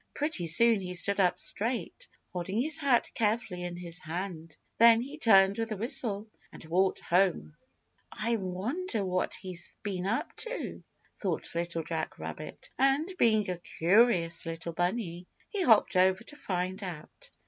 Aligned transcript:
Pretty 0.15 0.47
soon 0.47 0.79
he 0.81 0.95
stood 0.95 1.19
up 1.19 1.39
straight, 1.39 2.07
holding 2.33 2.59
his 2.59 2.79
hat 2.79 3.11
carefully 3.13 3.61
in 3.61 3.75
his 3.77 3.99
hand. 3.99 4.57
Then 4.79 4.99
he 4.99 5.19
turned 5.19 5.59
with 5.59 5.71
a 5.71 5.77
whistle 5.77 6.27
and 6.51 6.65
walked 6.65 7.01
home. 7.01 7.55
"I 8.11 8.37
wonder 8.37 9.05
what 9.05 9.35
he's 9.35 9.77
been 9.83 10.07
up 10.07 10.35
to?" 10.37 10.83
thought 11.21 11.53
Little 11.53 11.83
Jack 11.83 12.17
Rabbit, 12.17 12.71
and, 12.79 13.13
being 13.19 13.47
a 13.51 13.59
curious 13.59 14.43
little 14.47 14.73
bunny, 14.73 15.27
he 15.51 15.61
hopped 15.61 15.95
over 15.95 16.23
to 16.23 16.35
find 16.35 16.81
out. 16.81 17.29